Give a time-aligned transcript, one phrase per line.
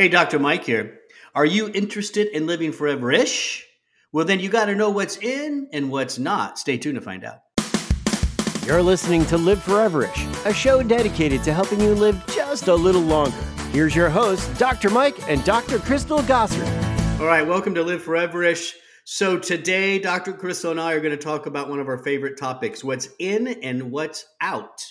[0.00, 0.38] Hey, Dr.
[0.38, 0.98] Mike here.
[1.34, 3.66] Are you interested in living forever ish?
[4.12, 6.58] Well, then you got to know what's in and what's not.
[6.58, 7.40] Stay tuned to find out.
[8.64, 13.02] You're listening to Live Foreverish, a show dedicated to helping you live just a little
[13.02, 13.36] longer.
[13.72, 14.88] Here's your hosts, Dr.
[14.88, 15.78] Mike and Dr.
[15.78, 17.20] Crystal Gossard.
[17.20, 18.72] All right, welcome to Live Foreverish.
[19.04, 20.32] So today, Dr.
[20.32, 23.48] Crystal and I are going to talk about one of our favorite topics: what's in
[23.48, 24.82] and what's out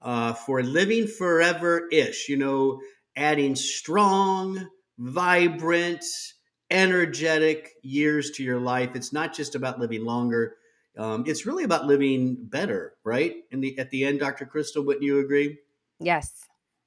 [0.00, 2.30] uh, for living forever ish.
[2.30, 2.80] You know,
[3.18, 6.04] adding strong, vibrant,
[6.70, 8.90] energetic years to your life.
[8.94, 10.56] It's not just about living longer.
[10.96, 13.34] Um, it's really about living better, right?
[13.50, 14.46] In the at the end, Dr.
[14.46, 15.58] Crystal, wouldn't you agree?
[16.00, 16.32] Yes.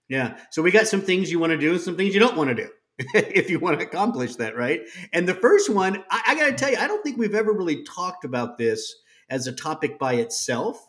[0.10, 0.38] Yeah.
[0.50, 2.50] So we got some things you want to do and some things you don't want
[2.50, 2.70] to do
[3.14, 4.82] if you want to accomplish that, right?
[5.14, 7.54] And the first one, I, I got to tell you, I don't think we've ever
[7.54, 8.94] really talked about this
[9.30, 10.86] as a topic by itself.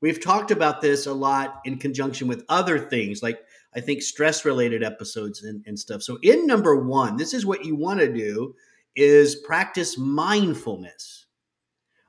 [0.00, 3.40] We've talked about this a lot in conjunction with other things like
[3.76, 6.02] I think stress related episodes and, and stuff.
[6.02, 8.54] So in number one, this is what you want to do
[8.96, 11.26] is practice mindfulness.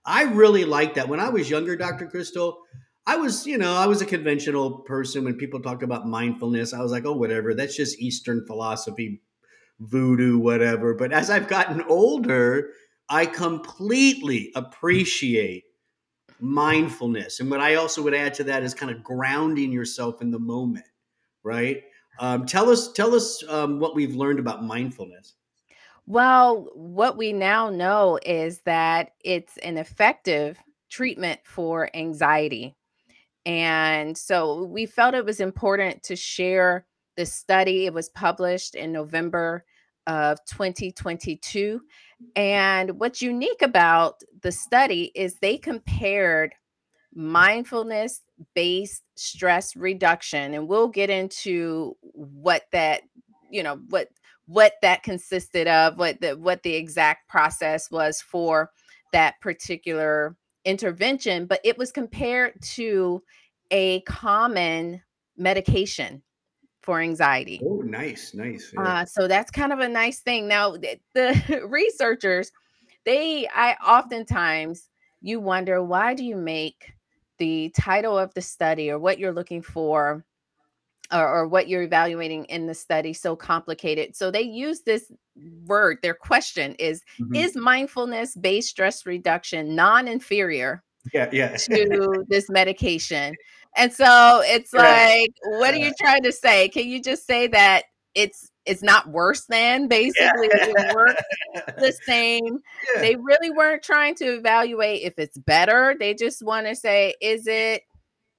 [0.05, 1.09] I really like that.
[1.09, 2.07] When I was younger, Dr.
[2.07, 2.59] Crystal,
[3.05, 5.25] I was, you know, I was a conventional person.
[5.25, 7.53] When people talk about mindfulness, I was like, oh, whatever.
[7.53, 9.21] That's just Eastern philosophy,
[9.81, 10.93] voodoo, whatever.
[10.93, 12.69] But as I've gotten older,
[13.09, 15.65] I completely appreciate
[16.39, 17.41] mindfulness.
[17.41, 20.39] And what I also would add to that is kind of grounding yourself in the
[20.39, 20.85] moment
[21.47, 21.83] right?
[22.19, 25.35] Um, tell us, tell us um, what we've learned about mindfulness.
[26.05, 30.57] Well, what we now know is that it's an effective
[30.89, 32.75] treatment for anxiety.
[33.45, 37.85] And so we felt it was important to share the study.
[37.85, 39.65] It was published in November
[40.05, 41.81] of 2022.
[42.35, 46.53] And what's unique about the study is they compared
[47.13, 48.21] mindfulness
[48.53, 53.01] based stress reduction and we'll get into what that
[53.49, 54.09] you know what
[54.45, 58.71] what that consisted of what the what the exact process was for
[59.11, 63.21] that particular intervention but it was compared to
[63.71, 65.01] a common
[65.37, 66.21] medication
[66.81, 69.01] for anxiety oh nice nice yeah.
[69.01, 72.51] uh, so that's kind of a nice thing now the, the researchers
[73.05, 74.89] they i oftentimes
[75.21, 76.93] you wonder why do you make
[77.37, 80.25] the title of the study or what you're looking for
[81.11, 84.13] or, or, what you're evaluating in the study so complicated.
[84.15, 85.09] So they use this
[85.65, 87.35] word, their question is mm-hmm.
[87.35, 90.83] Is mindfulness based stress reduction non inferior
[91.13, 91.55] yeah, yeah.
[91.55, 93.35] to this medication?
[93.77, 95.21] And so it's right.
[95.21, 96.67] like, what are you trying to say?
[96.67, 97.83] Can you just say that
[98.17, 100.65] it's it's not worse than basically yeah.
[100.67, 101.21] it works
[101.77, 102.59] the same
[102.95, 103.01] yeah.
[103.01, 107.47] they really weren't trying to evaluate if it's better they just want to say is
[107.47, 107.83] it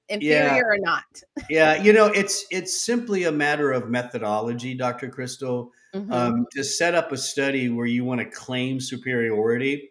[0.09, 0.63] inferior yeah.
[0.63, 1.05] or not
[1.49, 6.13] yeah you know it's it's simply a matter of methodology dr crystal mm-hmm.
[6.13, 9.91] um, to set up a study where you want to claim superiority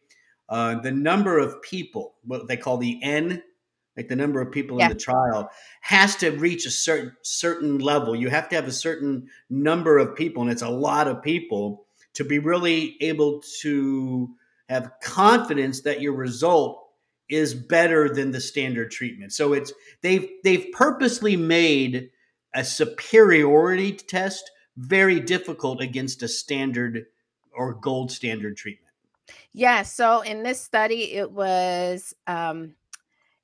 [0.50, 3.42] uh, the number of people what they call the n
[3.98, 4.86] like the number of people yeah.
[4.86, 5.50] in the trial
[5.82, 8.16] has to reach a certain certain level.
[8.16, 11.86] You have to have a certain number of people and it's a lot of people
[12.14, 14.30] to be really able to
[14.70, 16.84] have confidence that your result
[17.30, 19.34] is better than the standard treatment.
[19.34, 22.12] So it's they've they've purposely made
[22.54, 27.08] a superiority test very difficult against a standard
[27.52, 28.94] or gold standard treatment.
[29.54, 32.76] Yeah so in this study it was um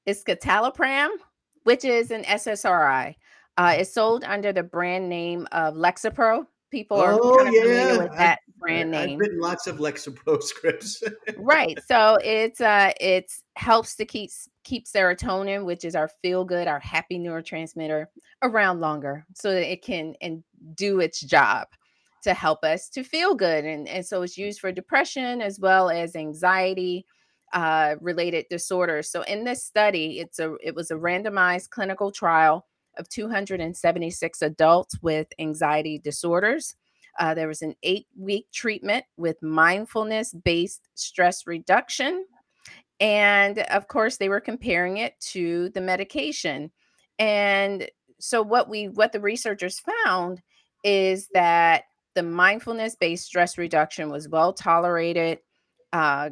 [0.07, 1.09] escitalopram,
[1.63, 3.15] which is an SSRI.
[3.57, 6.45] Uh, it's sold under the brand name of Lexapro.
[6.71, 7.61] People are oh, kind of yeah.
[7.61, 9.11] familiar with that I, brand name.
[9.11, 11.03] I've written lots of Lexapro scripts.
[11.37, 11.77] right.
[11.87, 14.31] So it's uh it's helps to keep
[14.63, 18.07] keep serotonin, which is our feel good, our happy neurotransmitter,
[18.41, 20.43] around longer so that it can and
[20.73, 21.67] do its job
[22.23, 23.65] to help us to feel good.
[23.65, 27.05] And, and so it's used for depression as well as anxiety
[27.53, 29.09] uh, related disorders.
[29.09, 32.65] So in this study, it's a it was a randomized clinical trial
[32.97, 36.75] of 276 adults with anxiety disorders.
[37.19, 42.25] Uh, there was an eight week treatment with mindfulness based stress reduction.
[42.99, 46.71] And of course, they were comparing it to the medication.
[47.19, 47.87] And
[48.19, 50.41] so what we what the researchers found
[50.83, 51.83] is that
[52.15, 55.39] the mindfulness based stress reduction was well tolerated.
[55.91, 56.31] Uh,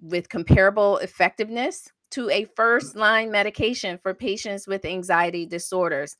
[0.00, 6.16] with comparable effectiveness to a first line medication for patients with anxiety disorders.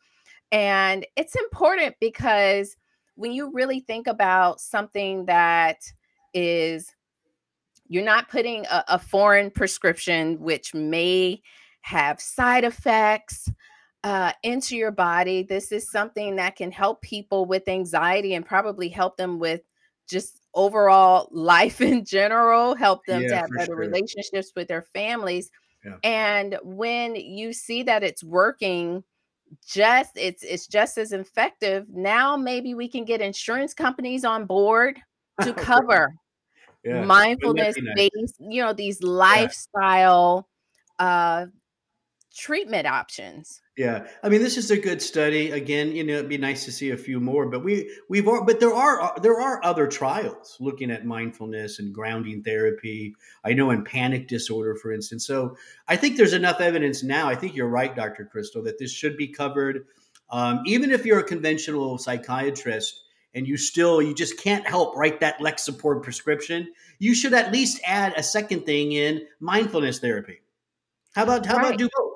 [0.52, 2.76] And it's important because
[3.14, 5.78] when you really think about something that
[6.32, 6.94] is,
[7.88, 11.42] you're not putting a, a foreign prescription, which may
[11.82, 13.48] have side effects,
[14.02, 15.42] uh, into your body.
[15.42, 19.60] This is something that can help people with anxiety and probably help them with
[20.08, 23.76] just overall life in general, help them Yeah, to have better sure.
[23.76, 25.50] relationships with their families.
[25.84, 25.96] Yeah.
[26.02, 29.04] And when you see that it's working,
[29.66, 31.86] just it's it's just as effective.
[31.90, 35.00] Now maybe we can get insurance companies on board
[35.42, 36.08] to cover
[36.84, 37.04] Yeah.
[37.04, 40.48] Mindfulness based, you know, these lifestyle
[40.98, 41.46] uh
[42.34, 43.60] treatment options.
[43.76, 45.50] Yeah, I mean, this is a good study.
[45.50, 48.60] Again, you know, it'd be nice to see a few more, but we we've but
[48.60, 53.14] there are uh, there are other trials looking at mindfulness and grounding therapy.
[53.44, 55.26] I know in panic disorder, for instance.
[55.26, 55.56] So
[55.88, 57.28] I think there's enough evidence now.
[57.28, 58.26] I think you're right, Dr.
[58.26, 59.86] Crystal, that this should be covered.
[60.30, 63.02] Um, even if you're a conventional psychiatrist
[63.34, 66.68] and you still you just can't help write that Lexapro prescription,
[66.98, 70.40] you should at least add a second thing in mindfulness therapy.
[71.14, 72.09] How about how about do both?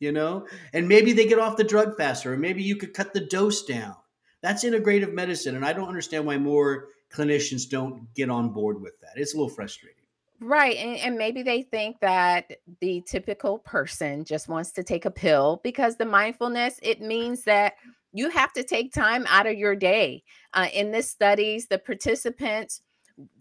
[0.00, 3.14] You know, and maybe they get off the drug faster, or maybe you could cut
[3.14, 3.94] the dose down.
[4.40, 8.98] That's integrative medicine, and I don't understand why more clinicians don't get on board with
[9.00, 9.12] that.
[9.16, 9.96] It's a little frustrating.
[10.40, 10.76] Right.
[10.76, 12.50] And, and maybe they think that
[12.80, 17.74] the typical person just wants to take a pill because the mindfulness, it means that
[18.12, 20.22] you have to take time out of your day.
[20.54, 22.80] Uh, in this studies, the participants,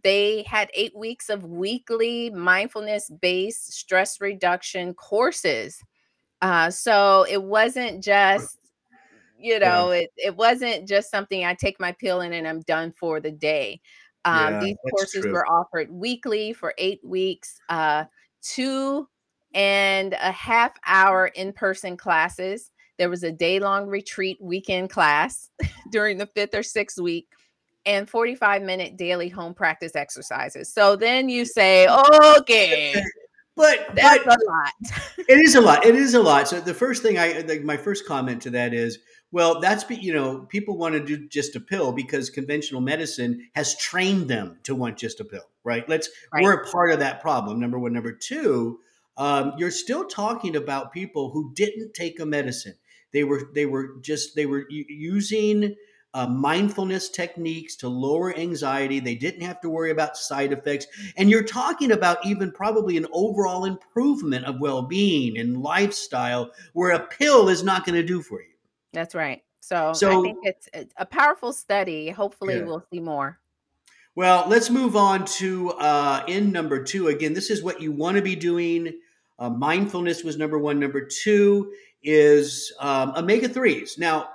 [0.03, 5.81] they had eight weeks of weekly mindfulness based stress reduction courses.
[6.41, 8.57] Uh, so it wasn't just,
[9.37, 12.61] you Yeah, know, it, it wasn't just something I take my pill in and I'm
[12.61, 13.81] done for the day.
[14.25, 15.33] Um, yeah, these courses true.
[15.33, 18.05] were offered weekly for eight weeks, uh,
[18.41, 19.07] two
[19.53, 22.71] and a half hour in person classes.
[22.97, 25.49] There was a day long retreat weekend class
[25.91, 27.27] during the fifth or sixth week,
[27.85, 30.71] and 45 minute daily home practice exercises.
[30.71, 31.87] So then you say,
[32.39, 33.01] okay,
[33.59, 34.73] But that's but a lot.
[35.27, 35.85] It is a lot.
[35.85, 36.47] It is a lot.
[36.47, 38.99] So the first thing I, like, my first comment to that is,
[39.31, 43.49] well, that's be- you know, people want to do just a pill because conventional medicine
[43.53, 45.87] has trained them to want just a pill, right?
[45.89, 46.43] Let's Right.
[46.43, 47.59] we're a part of that problem.
[47.59, 48.79] Number one, number two,
[49.17, 52.75] um, you're still talking about people who didn't take a medicine.
[53.11, 55.75] They were they were just they were using
[56.13, 58.99] uh, mindfulness techniques to lower anxiety.
[58.99, 60.87] They didn't have to worry about side effects.
[61.17, 66.91] And you're talking about even probably an overall improvement of well being and lifestyle where
[66.91, 68.47] a pill is not going to do for you.
[68.93, 69.43] That's right.
[69.61, 72.09] So so I think it's it's a powerful study.
[72.09, 72.63] Hopefully, yeah.
[72.63, 73.39] we'll see more.
[74.15, 77.07] Well, let's move on to uh, in number two.
[77.07, 78.99] Again, this is what you want to be doing.
[79.37, 80.79] Uh, mindfulness was number one.
[80.79, 81.71] Number two
[82.03, 83.97] is um, omega 3s.
[83.97, 84.29] Now,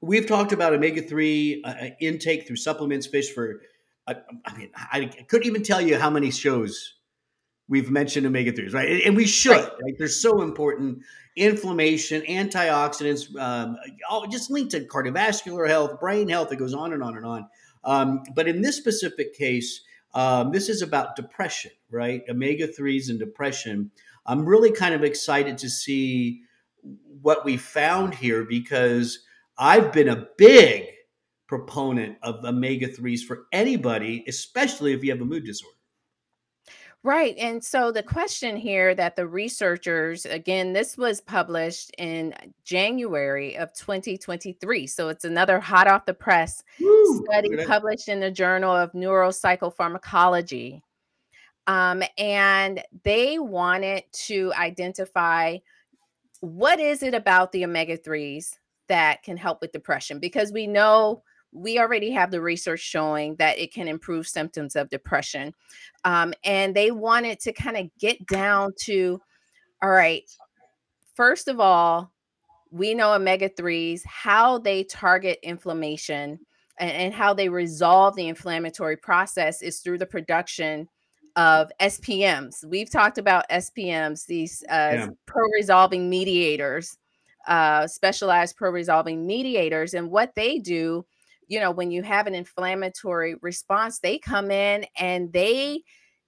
[0.00, 3.60] we've talked about omega 3 uh, intake through supplements, fish for,
[4.06, 4.14] uh,
[4.46, 6.94] I mean, I couldn't even tell you how many shows
[7.68, 8.88] we've mentioned omega 3s, right?
[8.88, 9.72] And, and we should, Right.
[9.82, 9.94] right?
[9.98, 11.00] They're so important.
[11.36, 13.76] Inflammation, antioxidants, um,
[14.08, 16.52] all just linked to cardiovascular health, brain health.
[16.52, 17.46] It goes on and on and on.
[17.84, 19.82] Um, but in this specific case,
[20.14, 22.22] um, this is about depression, right?
[22.28, 23.90] Omega 3s and depression.
[24.26, 26.42] I'm really kind of excited to see
[27.20, 29.20] what we found here because
[29.58, 30.86] I've been a big
[31.48, 35.74] proponent of omega 3s for anybody, especially if you have a mood disorder.
[37.04, 37.36] Right.
[37.38, 42.34] And so the question here that the researchers, again, this was published in
[42.64, 44.86] January of 2023.
[44.86, 47.24] So it's another hot off the press Woo!
[47.24, 47.68] study Look at that.
[47.68, 50.82] published in the Journal of Neuropsychopharmacology.
[51.68, 55.58] Um, and they wanted to identify
[56.40, 61.22] what is it about the omega 3s that can help with depression because we know
[61.52, 65.52] we already have the research showing that it can improve symptoms of depression
[66.04, 69.20] um, and they wanted to kind of get down to
[69.82, 70.24] all right
[71.14, 72.12] first of all
[72.70, 76.38] we know omega 3s how they target inflammation
[76.78, 80.88] and, and how they resolve the inflammatory process is through the production
[81.36, 82.64] of SPMs.
[82.64, 85.08] We've talked about SPMs, these uh, Yeah.
[85.26, 86.98] pro-resolving mediators,
[87.48, 91.04] uh, specialized pro-resolving mediators, and what they do.
[91.48, 95.82] You know, when you have an inflammatory response, they come in and they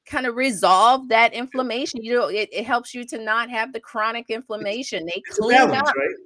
[0.06, 2.02] kind of resolve that inflammation.
[2.02, 5.04] You know, it, it helps you to not have the chronic inflammation.
[5.04, 5.94] They It's clean balance, up.
[5.94, 6.16] right?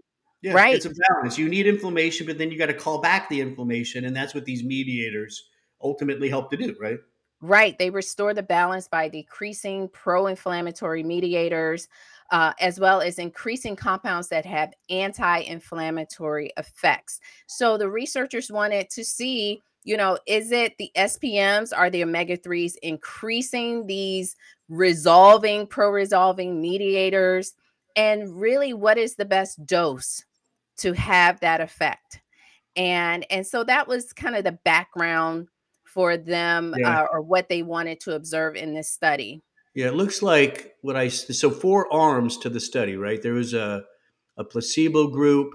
[0.43, 0.77] Yeah, Right.
[0.77, 1.39] It's a balance.
[1.39, 4.45] You need inflammation, but then you got to call back the inflammation, and that's what
[4.45, 5.49] these mediators
[5.83, 6.99] ultimately help to do, right?
[7.41, 7.79] Right.
[7.79, 11.89] They restore the balance by decreasing pro inflammatory mediators,
[12.31, 17.21] uh, as well as increasing compounds that have anti inflammatory effects.
[17.47, 22.37] So the researchers wanted to see, you know, is it the SPMs, are the omega
[22.37, 24.37] 3s increasing these
[24.69, 27.55] resolving, pro resolving mediators?
[27.97, 30.25] and really what is the best dose
[30.77, 32.21] to have that effect
[32.77, 35.49] and and so that was kind of the background
[35.85, 37.03] for them Yeah.
[37.03, 39.43] uh, or what they wanted to observe in this study
[39.75, 43.21] Yeah, it looks like what I so four arms to the study, right?
[43.21, 43.85] There was a
[44.37, 45.53] a placebo group,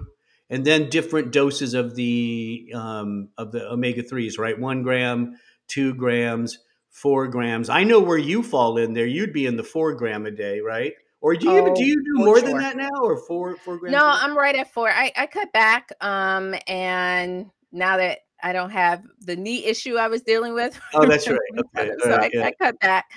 [0.48, 4.58] and then different doses of the um, of the omega threes, right?
[4.58, 5.36] One gram,
[5.68, 6.58] two grams,
[6.90, 7.68] four grams.
[7.68, 9.06] I know where you fall in there.
[9.06, 10.92] You'd be in the four gram a day, right?
[11.22, 13.78] Or do you do Oh, you do for more than that now, or four four
[13.78, 13.92] grams?
[13.94, 18.70] no i'm right at four i i cut back um and now that i don't
[18.70, 21.38] have the knee issue i was dealing with Oh, that's right.
[21.74, 22.46] so Okay, I, yeah.
[22.46, 23.10] I cut back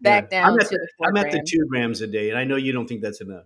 [0.00, 0.42] back Yeah.
[0.42, 2.44] down I'm at to the, four I'm at the two grams a day, and I
[2.44, 3.44] know you don't think that's enough.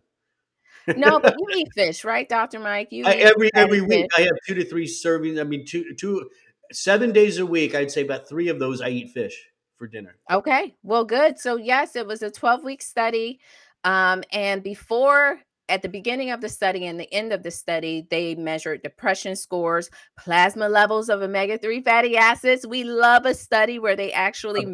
[0.97, 4.19] no but you eat fish right dr mike you I, every every week fish.
[4.19, 5.41] I have two to three servings.
[5.41, 6.29] I mean, two two
[6.73, 7.75] seven days a week.
[7.75, 10.17] I'd say about three of those I eat fish for dinner.
[10.31, 11.39] Okay, well, good.
[11.39, 13.41] So, yes, it was a 12 week study.
[13.85, 18.07] Um, and before, at the beginning of the study and the end of the study,
[18.11, 22.67] they measured depression scores, plasma levels of omega 3 fatty acids.
[22.67, 24.65] We love a study where they actually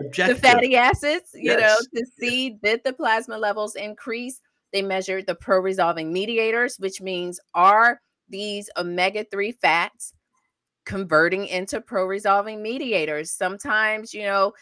[0.00, 0.40] Objective.
[0.40, 4.40] the fatty acids, you know, to see did the plasma levels increase.
[4.72, 10.14] They measured the pro resolving mediators, which means are these omega 3 fats
[10.86, 13.30] converting into pro resolving mediators?
[13.32, 14.52] Sometimes, you know,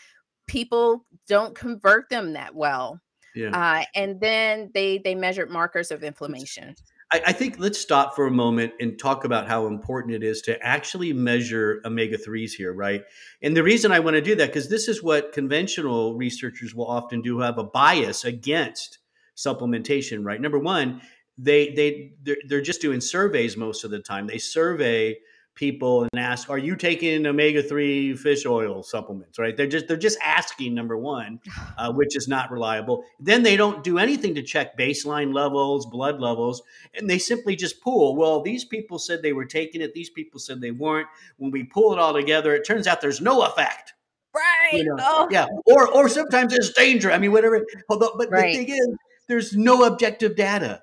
[0.46, 3.00] people don't convert them that well.
[3.34, 3.50] Yeah.
[3.50, 6.74] Uh, and then they they measured markers of inflammation.
[7.10, 10.42] I, I think let's stop for a moment and talk about how important it is
[10.42, 13.02] to actually measure omega 3s here, right?
[13.42, 16.86] And the reason I want to do that, because this is what conventional researchers will
[16.86, 18.98] often do, have a bias against
[19.36, 20.40] supplementation, right?
[20.40, 21.00] Number one,
[21.38, 24.26] they they they're, they're just doing surveys most of the time.
[24.26, 25.18] They survey
[25.58, 29.56] people and ask, "Are you taking omega three fish oil supplements?" Right?
[29.56, 31.40] They're just they're just asking number one,
[31.78, 33.04] uh, which is not reliable.
[33.20, 36.62] Then they don't do anything to check baseline levels, blood levels,
[36.94, 38.16] and they simply just pool.
[38.16, 39.92] Well, these people said they were taking it.
[39.92, 41.08] These people said they weren't.
[41.38, 43.94] When we pull it all together, it turns out there's no effect.
[44.34, 44.70] Right.
[44.78, 47.10] You know, oh, Yeah, or or sometimes it's danger.
[47.10, 47.66] I mean, whatever.
[47.88, 48.52] Although, but Right.
[48.54, 48.88] the thing is,
[49.26, 50.82] there's no objective data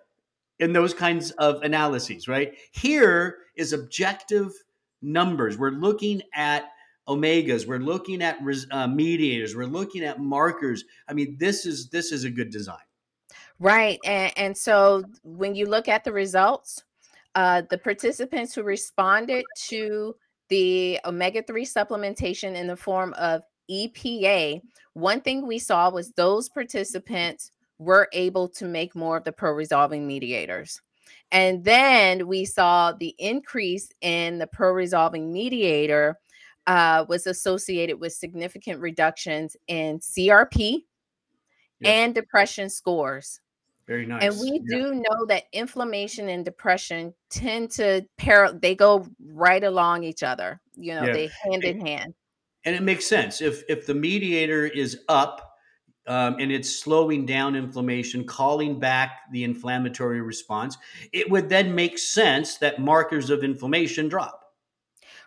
[0.59, 2.53] in those kinds of analyses, right?
[2.71, 4.51] Here is objective
[5.01, 5.57] numbers.
[5.57, 6.71] We're looking at
[7.07, 7.67] omegas.
[7.67, 9.55] We're looking at res- uh, mediators.
[9.55, 10.83] We're looking at markers.
[11.07, 12.77] I mean, this is this is a good design.
[13.59, 13.99] Right.
[14.05, 16.83] And, and so when you look at the results,
[17.35, 20.15] uh, the participants who responded to
[20.49, 24.61] the omega 3 supplementation in the form of EPA,
[24.93, 29.51] one thing we saw was those participants were able to make more of the pro
[29.51, 30.81] resolving mediators.
[31.31, 36.17] And then we saw the increase in the pro resolving mediator
[36.67, 40.85] uh, was associated with significant reductions in CRP
[41.79, 41.91] Yeah.
[41.91, 43.41] and depression scores.
[43.87, 44.23] Very nice.
[44.23, 44.77] And we Yeah.
[44.79, 50.61] do know that inflammation and depression tend to pair, they go right along each other,
[50.75, 51.13] you know, Yeah.
[51.13, 52.15] they hand in hand.
[52.63, 55.54] and it makes sense if if the mediator is up
[56.07, 60.77] um, and it's slowing down inflammation calling back the inflammatory response
[61.11, 64.45] it would then make sense that markers of inflammation drop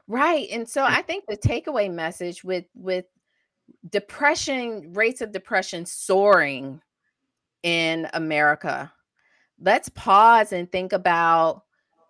[0.08, 0.49] Right.
[0.50, 3.04] And so I think the takeaway message with with
[3.90, 6.80] depression rates of depression soaring
[7.62, 8.90] in America.
[9.61, 11.64] Let's pause and think about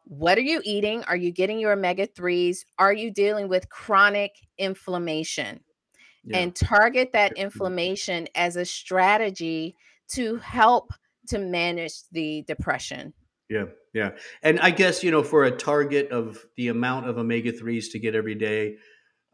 [0.04, 1.02] what are you eating?
[1.04, 2.58] Are you getting your omega 3s?
[2.78, 5.60] Are you dealing with chronic inflammation?
[6.28, 6.38] Yeah.
[6.38, 9.76] and target that inflammation as a strategy
[10.08, 10.92] to help
[11.28, 13.12] to manage the depression.
[13.48, 14.10] yeah yeah
[14.42, 18.14] and i guess you know for a target of the amount of omega-3s to get
[18.14, 18.76] every day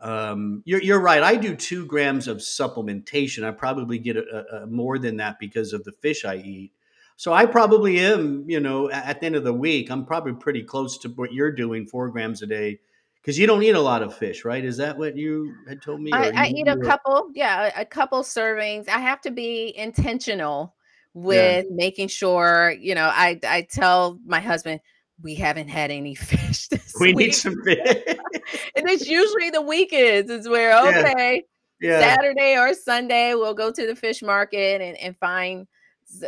[0.00, 4.62] um, you're, you're right i do two grams of supplementation i probably get a, a,
[4.62, 6.72] a more than that because of the fish i eat
[7.16, 10.62] so i probably am you know at the end of the week i'm probably pretty
[10.62, 12.78] close to what you're doing four grams a day
[13.25, 16.00] because you don't eat a lot of fish right is that what you had told
[16.00, 18.88] me I, I eat a couple, yeah, a couple servings.
[18.88, 20.75] I have to be intentional
[21.14, 24.81] with making sure, you know, I I tell my husband
[25.23, 27.00] we haven't had any fish this week.
[27.00, 27.26] we week.
[27.26, 27.78] need some fish
[28.76, 31.45] and it's usually the weekends is where okay,
[31.81, 35.66] yeah Saturday or Sunday we'll go to the fish market and, and find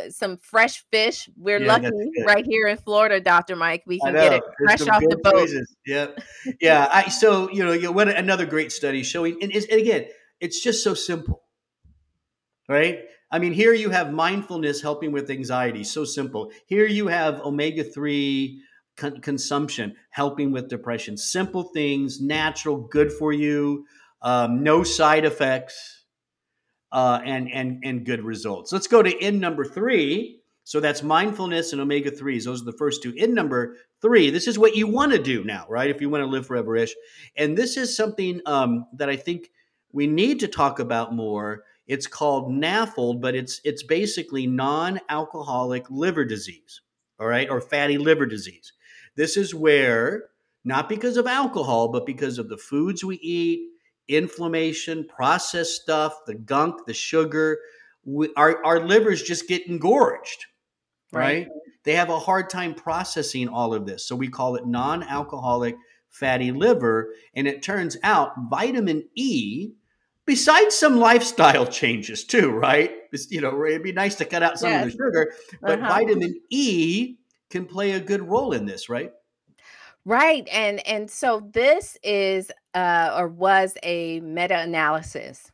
[0.09, 1.29] some fresh fish.
[1.37, 1.91] We're Yeah, lucky
[2.25, 3.55] right here in Florida, Dr.
[3.55, 3.83] Mike.
[3.85, 4.43] We can get it.
[4.59, 5.33] There's fresh off the boat.
[5.33, 5.75] choices.
[5.85, 6.19] Yep.
[6.61, 6.89] Yeah.
[6.91, 10.05] I so you know you what another great study showing and, and again
[10.39, 11.43] it's just so simple,
[12.69, 12.99] right?
[13.31, 16.51] I mean here you have mindfulness helping with anxiety, so simple.
[16.65, 18.61] Here you have omega three
[18.97, 21.17] con- consumption helping with depression.
[21.17, 23.85] Simple things, natural, good for you,
[24.21, 25.96] um, no side effects,
[26.97, 28.71] uh, and and and good results.
[28.73, 30.41] Let's go to in number three.
[30.63, 32.43] So that's mindfulness and omega 3s.
[32.43, 33.13] Those are the first two.
[33.15, 35.91] In number three, this is what you want to do now, right?
[35.91, 36.93] If you want to live forever ish.
[37.37, 39.51] And this is something um, that I think
[39.93, 41.63] we need to talk about more.
[41.85, 46.81] It's called NAFLD, but it's it's basically non-alcoholic liver disease,
[47.19, 48.73] all right, or fatty liver disease.
[49.15, 50.29] This is where
[50.65, 53.69] not because of alcohol, but because of the foods we eat,
[54.07, 57.59] inflammation, processed stuff, the gunk, the sugar,
[58.05, 60.45] we, our our livers just get engorged
[61.11, 61.23] right?
[61.23, 61.47] right?
[61.83, 64.05] They have a hard time processing all of this.
[64.05, 65.75] So we call it non alcoholic
[66.09, 67.13] fatty liver.
[67.33, 69.71] And it turns out vitamin E,
[70.25, 72.91] besides some lifestyle changes too, right?
[73.11, 74.85] It's, you know, it'd be nice to cut out some yes.
[74.85, 75.87] of the sugar, but uh-huh.
[75.87, 77.15] vitamin E
[77.49, 79.11] can play a good role in this, right?
[80.07, 80.47] Right.
[80.53, 85.51] And and so this is uh or was a meta-analysis,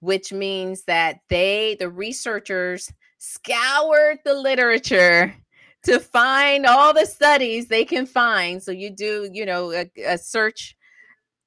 [0.00, 5.34] which means that they the researchers scoured the literature
[5.82, 8.62] to find all the studies they can find.
[8.62, 10.78] So you do, you know, a, a search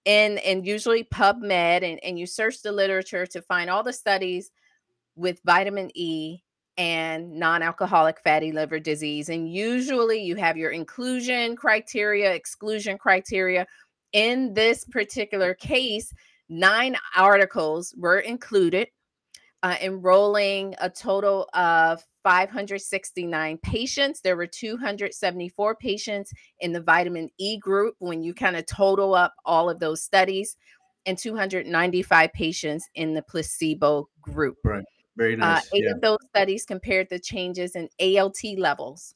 [0.06, 4.51] in and usually PubMed and, and you search the literature to find all the studies
[5.15, 6.44] with vitamin E
[6.78, 9.30] and non-alcoholic fatty liver disease.
[9.30, 13.66] And usually you have your inclusion criteria, exclusion criteria.
[14.14, 16.14] In this particular case,
[16.50, 18.88] nine articles were included
[19.64, 24.22] uh, enrolling a total of 569 patients.
[24.22, 29.34] There were 274 patients in the vitamin E group when you kind of total up
[29.46, 30.56] all of those studies,
[31.06, 34.58] and 295 patients in the placebo group.
[34.64, 34.84] Right.
[35.18, 35.64] Very uh, nice.
[35.64, 35.92] Uh, eight yeah.
[35.92, 39.16] of those studies compared the changes in ALT levels.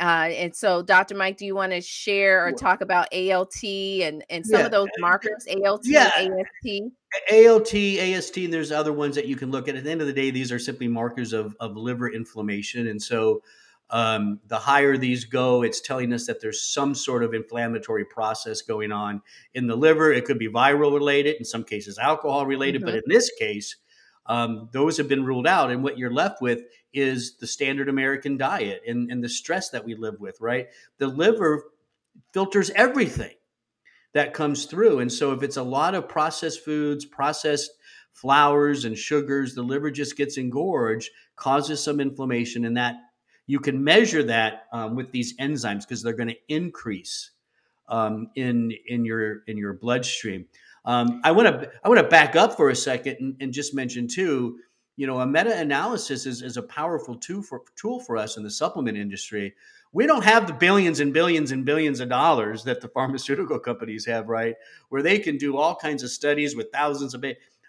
[0.00, 1.14] Uh, and so, Dr.
[1.14, 4.66] Mike, do you want to share or talk about ALT and, and some yeah.
[4.66, 6.10] of those markers, ALT, yeah.
[6.16, 6.82] AST?
[7.30, 9.76] ALT, AST, and there's other ones that you can look at.
[9.76, 12.88] At the end of the day, these are simply markers of, of liver inflammation.
[12.88, 13.42] And so
[13.90, 18.62] um, the higher these go, it's telling us that there's some sort of inflammatory process
[18.62, 19.20] going on
[19.54, 20.10] in the liver.
[20.10, 22.80] It could be viral related, in some cases, alcohol related.
[22.80, 22.86] Mm-hmm.
[22.86, 23.76] But in this case,
[24.26, 25.70] um, those have been ruled out.
[25.70, 29.84] And what you're left with is the standard American diet and, and the stress that
[29.84, 30.68] we live with, right?
[30.98, 31.64] The liver
[32.32, 33.34] filters everything
[34.12, 35.00] that comes through.
[35.00, 37.70] And so if it's a lot of processed foods, processed
[38.12, 42.96] flours and sugars, the liver just gets engorged, causes some inflammation, and that
[43.46, 47.30] you can measure that um, with these enzymes because they're going to increase
[47.88, 50.46] um, in in your in your bloodstream.
[50.84, 53.74] Um, I want to I want to back up for a second and, and just
[53.74, 54.58] mention too.
[54.96, 58.50] You know, a meta-analysis is, is a powerful tool for tool for us in the
[58.50, 59.54] supplement industry
[59.92, 64.06] we don't have the billions and billions and billions of dollars that the pharmaceutical companies
[64.06, 64.56] have, right?
[64.88, 67.24] Where they can do all kinds of studies with thousands of.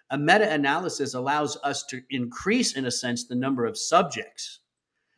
[0.10, 4.60] A meta analysis allows us to increase, in a sense, the number of subjects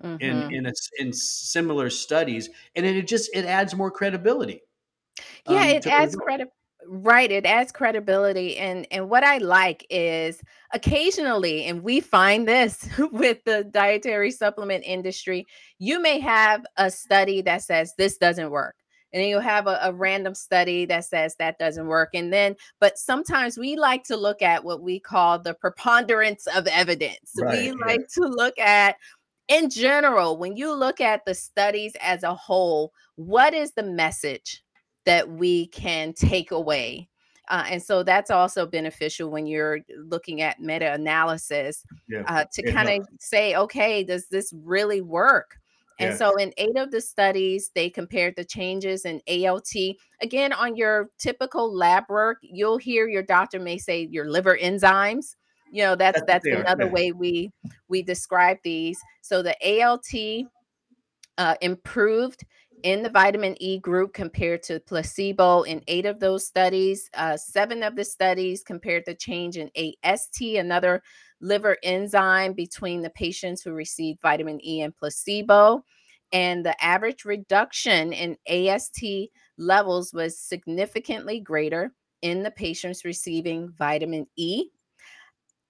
[0.01, 0.21] mm-hmm.
[0.21, 4.61] in in, a, in similar studies, and it just it adds more credibility.
[5.47, 6.51] Yeah, um, it adds credibility
[6.87, 10.41] right it adds credibility and and what i like is
[10.73, 15.45] occasionally and we find this with the dietary supplement industry
[15.79, 18.75] you may have a study that says this doesn't work
[19.13, 22.55] and then you'll have a, a, random study that says that doesn't work and then
[22.79, 27.59] but sometimes we like to look at what we call the preponderance of evidence right,
[27.59, 27.73] we yeah.
[27.85, 28.97] like to look at
[29.47, 34.63] in general when you look at the studies as a whole what is the message
[35.05, 37.07] that we can take away.
[37.47, 42.71] Uh, and so that's also beneficial when you're looking at meta analysis yeah, uh, to
[42.71, 45.59] kind of say, okay, does this really work?
[45.99, 46.17] And yeah.
[46.17, 49.71] so in eight of the studies, they compared the changes in ALT.
[50.21, 55.35] Again, on your typical lab work, you'll hear your doctor may say your liver enzymes.
[55.71, 57.51] You know, that's that's, that's another way we
[57.87, 58.99] we describe these.
[59.21, 60.47] So the ALT
[61.37, 62.43] uh, improved
[62.85, 67.09] in the vitamin E group compared to placebo in eight of those studies.
[67.15, 69.71] Uh, seven of the studies compared the change in
[70.03, 71.01] AST, another
[71.41, 75.83] liver enzyme, between the patients who received vitamin E and placebo.
[76.31, 79.03] And the average reduction in AST
[79.57, 84.65] levels was significantly greater in the patients receiving vitamin E,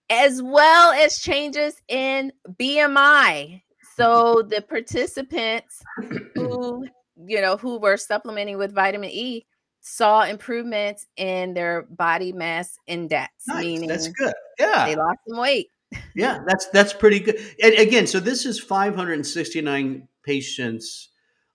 [0.10, 3.62] as well as changes in BMI.
[3.96, 5.82] So the participants
[6.36, 6.86] who
[7.28, 9.46] you know, who were supplementing with vitamin E
[9.82, 13.64] saw improvements in their body mass index, nice.
[13.64, 14.34] meaning that's good.
[14.60, 14.86] Yeah.
[14.86, 15.68] They lost some weight.
[16.16, 17.40] yeah, that's that's pretty good.
[17.62, 21.10] And again, so this is 569 patients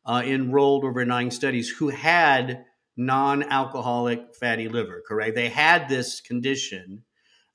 [0.06, 2.64] uh, enrolled over nine studies who had
[2.96, 5.34] non-alcoholic fatty liver, correct?
[5.34, 7.02] They had this condition.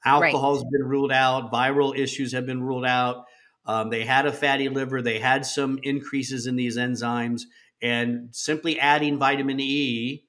[0.04, 0.72] Alcohol has right.
[0.72, 3.26] been ruled out, viral issues have been ruled out.
[3.65, 5.02] Um, they had a fatty liver.
[5.02, 7.44] They had some increases in these enzymes,
[7.82, 10.24] and simply adding vitamin E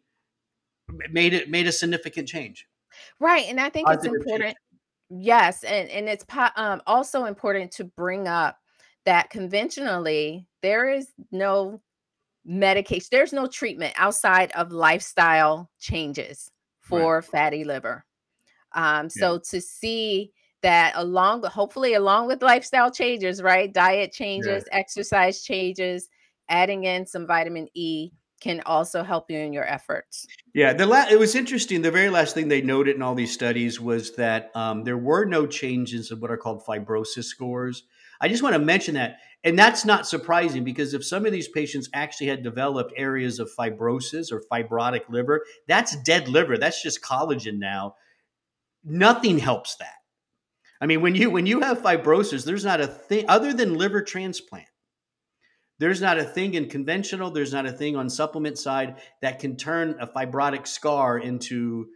[1.11, 2.67] made it made a significant change.
[3.21, 4.43] Right, and I think it's important.
[4.43, 4.57] Change.
[5.11, 6.25] Yes, and and it's
[6.57, 8.59] um, also important to bring up
[9.05, 11.81] that conventionally there is no
[12.45, 17.25] medication, there's no treatment outside of lifestyle changes for right.
[17.25, 18.05] fatty liver.
[18.73, 19.39] Um, so yeah.
[19.51, 20.33] to see
[20.63, 23.73] that along hopefully along with lifestyle changes, right?
[23.73, 24.79] Diet changes, yeah.
[24.79, 26.09] exercise changes,
[26.49, 30.27] adding in some vitamin E can also help you in your efforts.
[30.55, 31.83] Yeah, the la- it was interesting.
[31.83, 35.25] The very last thing they noted in all these studies was that um, there were
[35.25, 37.85] no changes in what are called fibrosis scores.
[38.21, 41.49] I just want to mention that, and that's not surprising because if some of these
[41.49, 46.59] patients actually had developed areas of fibrosis or fibrotic liver, that's dead liver.
[46.59, 47.97] That's just collagen now.
[48.85, 49.95] Nothing helps that.
[50.81, 54.03] I mean, when you when you have fibrosis, there's not a thing other than liver
[54.03, 54.67] transplant
[55.79, 59.57] there's not a thing in conventional, there's not a thing on supplement side that can
[59.57, 61.89] turn a fibrotic scar into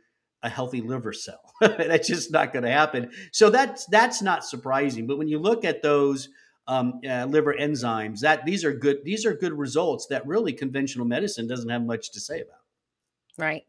[0.42, 1.40] a healthy liver cell.
[1.60, 3.10] that's just not going to happen.
[3.32, 5.06] So that's that's not surprising.
[5.06, 6.28] But when you look at those
[6.66, 11.06] um, uh, liver enzymes, that these are good these are good results that really conventional
[11.06, 12.60] medicine doesn't have much to say about.
[13.38, 13.64] Right.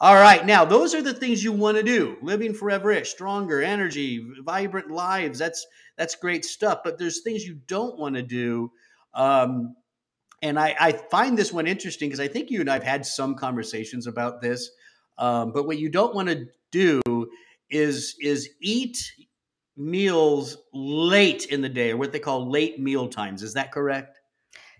[0.00, 2.16] All right, now those are the things you want to do.
[2.22, 5.38] Living forever, stronger, energy, vibrant lives.
[5.38, 6.80] That's that's great stuff.
[6.84, 8.72] But there's things you don't want to do
[9.14, 9.76] um,
[10.42, 13.34] and I, I, find this one interesting because I think you and I've had some
[13.34, 14.70] conversations about this.
[15.16, 17.00] Um, but what you don't want to do
[17.70, 18.98] is is eat
[19.76, 23.42] meals late in the day, or what they call late meal times.
[23.42, 24.18] Is that correct?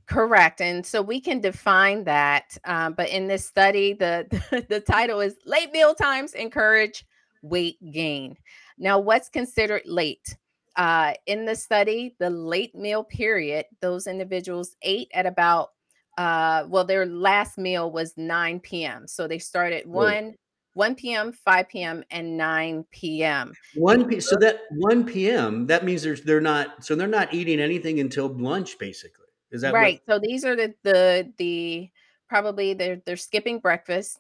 [0.07, 2.59] Correct, and so we can define that.
[2.65, 7.07] Um, but in this study, the, the the title is "Late Meal Times Encourage
[7.43, 8.37] Weight Gain."
[8.77, 10.37] Now, what's considered late?
[10.77, 15.71] Uh, in the study, the late meal period, those individuals ate at about,
[16.19, 19.07] uh, well, their last meal was 9 p.m.
[19.07, 20.35] So they started 1,
[20.75, 23.53] 1 p.m., 5 p.m., and 9 p.m.
[23.75, 24.21] 1 p.
[24.21, 25.67] So that 1 p.m.
[25.67, 29.27] that means there's they're not so they're not eating anything until lunch, basically.
[29.53, 30.01] Is that right?
[30.07, 30.15] What?
[30.15, 31.91] So these are the the the
[32.29, 34.19] probably they're they're skipping breakfast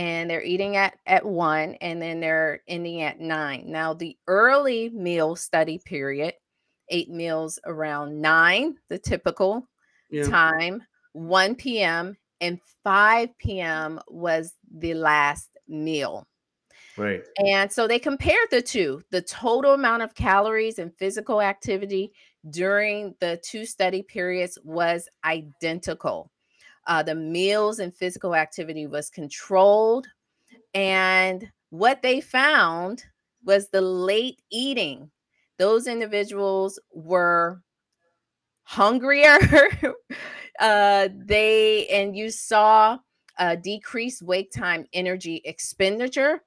[0.00, 3.64] and they're eating at at 1 and then they're ending at 9.
[3.66, 6.32] Now the early meal study period,
[6.88, 9.68] 8 meals around 9, the typical
[10.10, 10.24] yeah.
[10.24, 10.82] time,
[11.12, 12.16] 1 p.m.
[12.40, 14.00] and 5 p.m.
[14.08, 16.26] was the last meal.
[16.96, 17.22] Right.
[17.36, 22.12] And so they compared the two, the total amount of calories and physical activity
[22.48, 26.30] during the two study periods was identical.
[26.86, 30.06] Uh, the meals and physical activity was controlled.
[30.74, 33.04] And what they found
[33.44, 35.10] was the late eating.
[35.58, 37.62] Those individuals were
[38.62, 39.38] hungrier.
[40.60, 42.98] uh, they, and you saw
[43.38, 46.42] a decreased wake time energy expenditure.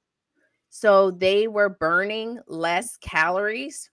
[0.70, 3.92] So they were burning less calories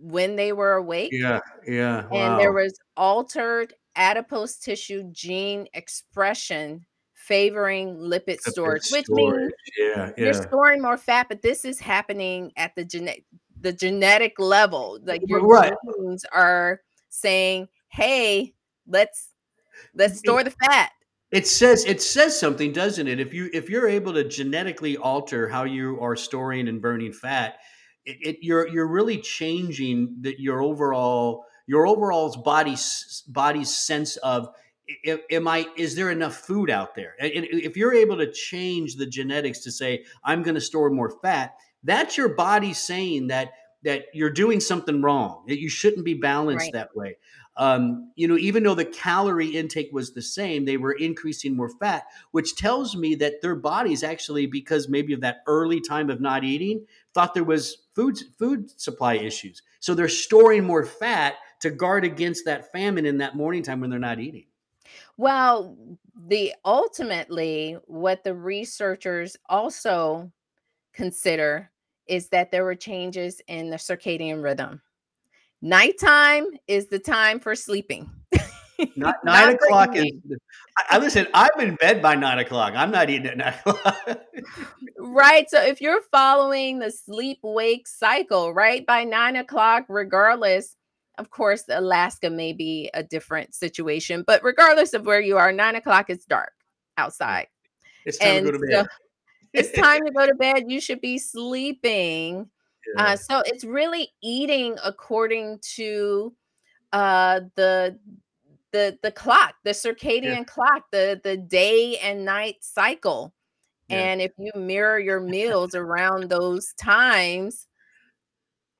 [0.00, 1.12] when they were awake.
[1.12, 2.06] Yeah, yeah.
[2.08, 2.10] Wow.
[2.10, 10.24] And there was altered adipose tissue gene expression favoring lipid storage, which means yeah, yeah.
[10.24, 13.24] you're storing more fat, but this is happening at the genetic
[13.60, 14.98] the genetic level.
[15.04, 15.74] Like your right.
[15.84, 16.80] genes are
[17.10, 18.54] saying, hey,
[18.86, 19.28] let's
[19.94, 20.90] let's store the fat.
[21.30, 23.20] It says it says something, doesn't it?
[23.20, 27.56] If you if you're able to genetically alter how you are storing and burning fat,
[28.06, 34.48] it, it you're you're really changing that your overall your overall body's body's sense of
[35.30, 37.14] am I is there enough food out there?
[37.20, 41.10] And if you're able to change the genetics to say I'm going to store more
[41.22, 41.54] fat,
[41.84, 43.52] that's your body saying that
[43.84, 45.44] that you're doing something wrong.
[45.46, 46.72] That you shouldn't be balanced right.
[46.72, 47.18] that way.
[47.58, 51.68] Um, you know, even though the calorie intake was the same, they were increasing more
[51.68, 56.20] fat, which tells me that their bodies actually, because maybe of that early time of
[56.20, 59.60] not eating, thought there was food food supply issues.
[59.80, 63.90] So they're storing more fat to guard against that famine in that morning time when
[63.90, 64.44] they're not eating.
[65.16, 65.76] Well,
[66.26, 70.30] the ultimately what the researchers also
[70.92, 71.70] consider
[72.06, 74.80] is that there were changes in the circadian rhythm.
[75.60, 78.10] Nighttime is the time for sleeping.
[78.96, 80.12] Not, nine o'clock is.
[80.76, 81.26] I, I listen.
[81.34, 82.74] I'm in bed by nine o'clock.
[82.76, 84.20] I'm not eating at nine o'clock.
[84.98, 85.50] right.
[85.50, 90.76] So if you're following the sleep wake cycle, right by nine o'clock, regardless,
[91.18, 95.74] of course, Alaska may be a different situation, but regardless of where you are, nine
[95.74, 96.52] o'clock it's dark
[96.96, 97.48] outside.
[98.06, 98.84] It's time and to go to bed.
[98.84, 98.88] So
[99.52, 100.64] it's time to go to bed.
[100.70, 102.48] You should be sleeping
[102.96, 103.04] Yeah.
[103.04, 106.34] Uh, so it's really eating according to
[106.92, 107.98] uh, the
[108.72, 110.44] the the clock, the circadian yeah.
[110.44, 113.34] clock, the the day and night cycle.
[113.88, 113.98] Yeah.
[113.98, 117.66] And if you mirror your meals around those times,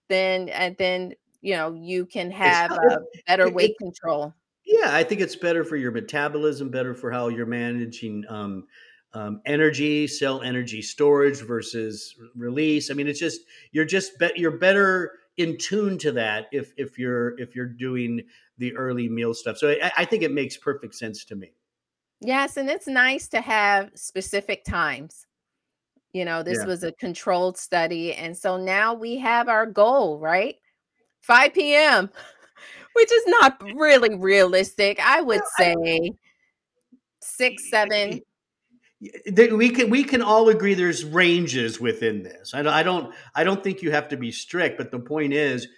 [0.08, 4.34] then and then you know you can have a better weight control.
[4.64, 8.66] Yeah, I think it's better for your metabolism, better for how you're managing um,
[9.14, 12.90] um, energy, cell energy storage versus release.
[12.90, 13.40] I mean, it's just
[13.72, 18.22] you're just be- you're better in tune to that if if you're if you're doing
[18.58, 19.56] the early meal stuff.
[19.56, 21.52] So I, I think it makes perfect sense to me.
[22.20, 25.26] Yes, and it's nice to have specific times.
[26.12, 26.66] You know, this yeah.
[26.66, 28.14] was a controlled study.
[28.14, 30.56] And so now we have our goal, right?
[31.22, 32.10] 5 p.m.,
[32.94, 34.98] which is not really realistic.
[35.04, 36.12] I would say
[37.20, 38.20] six, seven.
[39.30, 42.52] We can we can all agree there's ranges within this.
[42.52, 45.32] I don't I don't I don't think you have to be strict, but the point
[45.32, 45.68] is,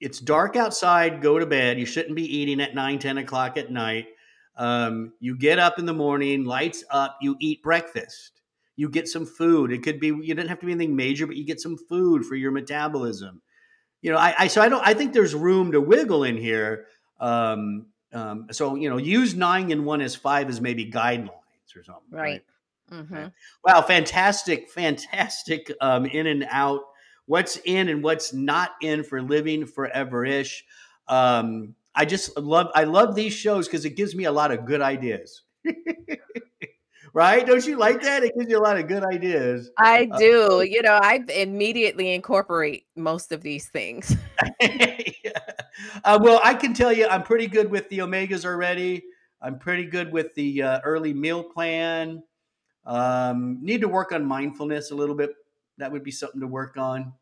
[0.00, 1.22] it's dark outside.
[1.22, 1.78] Go to bed.
[1.78, 4.06] You shouldn't be eating at 9, 10 o'clock at night.
[4.56, 7.18] Um, you get up in the morning, lights up.
[7.20, 8.40] You eat breakfast
[8.80, 9.72] you get some food.
[9.72, 12.24] It could be you didn't have to be anything major, but you get some food
[12.24, 13.42] for your metabolism.
[14.02, 16.86] You know, I, I so I don't I think there's room to wiggle in here.
[17.18, 21.84] Um, um, so you know, use nine and one as five as maybe guidelines or
[21.84, 22.10] something.
[22.10, 22.22] Right.
[22.22, 22.42] right?
[22.92, 23.26] Mm-hmm.
[23.64, 26.82] Wow, fantastic, fantastic um, in and out.
[27.26, 30.64] What's in and what's not in for living forever ish.
[31.06, 34.64] Um, I just love I love these shows because it gives me a lot of
[34.64, 35.42] good ideas.
[37.12, 37.46] right?
[37.46, 38.22] Don't you like that?
[38.22, 39.70] It gives you a lot of good ideas.
[39.78, 40.52] I uh, do.
[40.52, 44.16] Uh, you know, I immediately incorporate most of these things.
[44.60, 45.06] yeah.
[46.04, 49.04] uh, well, I can tell you, I'm pretty good with the omegas already.
[49.40, 52.22] I'm pretty good with the uh, early meal plan.
[52.84, 55.30] Um, need to work on mindfulness a little bit.
[55.78, 57.12] That would be something to work on.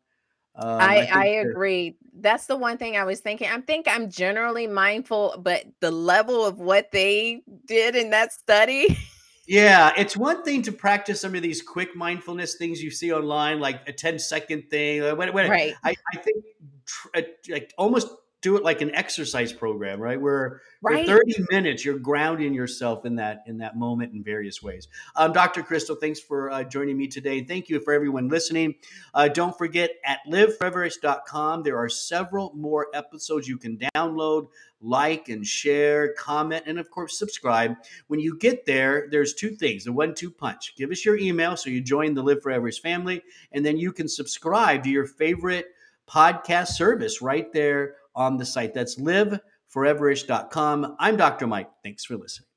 [0.55, 1.97] Um, I, I, I agree.
[2.19, 3.47] That's the one thing I was thinking.
[3.49, 8.97] I think I'm generally mindful, but the level of what they did in that study
[9.49, 13.59] Yeah, it's one thing to practice some of these quick mindfulness things you see online,
[13.59, 15.01] like a 10 second thing.
[15.17, 15.73] When, when right.
[15.83, 16.45] I, I think
[16.85, 18.09] tr- uh, like almost
[18.41, 20.19] do it like an exercise program, right?
[20.19, 21.05] Where right.
[21.05, 24.87] for 30 minutes you're grounding yourself in that in that moment in various ways.
[25.15, 25.61] Um, Dr.
[25.61, 27.43] Crystal, thanks for uh, joining me today.
[27.43, 28.75] Thank you for everyone listening.
[29.13, 34.47] Uh, don't forget at liveforeverish.com there are several more episodes you can download,
[34.81, 37.75] like and share, comment, and of course subscribe.
[38.07, 40.75] When you get there, there's two things: the one-two punch.
[40.77, 43.21] Give us your email so you join the Live Foreverish family,
[43.51, 45.65] and then you can subscribe to your favorite
[46.07, 48.75] podcast service right there on the site.
[48.75, 50.95] That's liveforeverish.com.
[50.99, 51.47] I'm Dr.
[51.47, 51.69] Mike.
[51.83, 52.48] Thanks for listening.